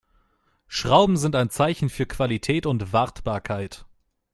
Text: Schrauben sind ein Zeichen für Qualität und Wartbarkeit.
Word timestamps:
Schrauben 0.67 1.15
sind 1.15 1.35
ein 1.35 1.51
Zeichen 1.51 1.87
für 1.87 2.07
Qualität 2.07 2.65
und 2.65 2.91
Wartbarkeit. 2.91 3.85